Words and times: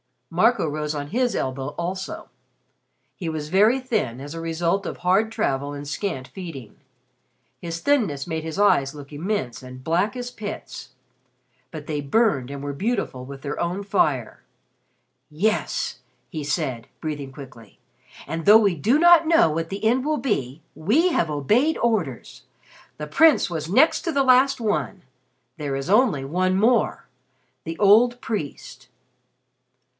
Marco 0.31 0.65
rose 0.65 0.95
on 0.95 1.07
his 1.07 1.35
elbow 1.35 1.75
also. 1.77 2.29
He 3.17 3.27
was 3.27 3.49
very 3.49 3.79
thin 3.79 4.19
as 4.21 4.33
a 4.33 4.39
result 4.41 4.85
of 4.85 4.97
hard 4.99 5.29
travel 5.31 5.73
and 5.73 5.87
scant 5.87 6.29
feeding. 6.29 6.77
His 7.59 7.81
thinness 7.81 8.25
made 8.25 8.43
his 8.43 8.57
eyes 8.57 8.95
look 8.95 9.11
immense 9.11 9.61
and 9.61 9.83
black 9.83 10.15
as 10.15 10.31
pits. 10.31 10.91
But 11.69 11.85
they 11.85 12.01
burned 12.01 12.49
and 12.49 12.63
were 12.63 12.73
beautiful 12.73 13.25
with 13.25 13.41
their 13.41 13.59
own 13.59 13.83
fire. 13.83 14.41
"Yes," 15.29 15.99
he 16.29 16.45
said, 16.45 16.87
breathing 17.01 17.31
quickly. 17.33 17.77
"And 18.25 18.45
though 18.45 18.57
we 18.57 18.73
do 18.75 18.97
not 18.97 19.27
know 19.27 19.51
what 19.51 19.69
the 19.69 19.83
end 19.83 20.05
will 20.05 20.17
be, 20.17 20.61
we 20.73 21.09
have 21.09 21.29
obeyed 21.29 21.77
orders. 21.77 22.43
The 22.97 23.05
Prince 23.05 23.49
was 23.49 23.69
next 23.69 24.01
to 24.03 24.11
the 24.13 24.23
last 24.23 24.59
one. 24.61 25.03
There 25.57 25.75
is 25.75 25.89
only 25.89 26.23
one 26.25 26.57
more. 26.57 27.05
The 27.65 27.77
old 27.77 28.19
priest." 28.21 28.87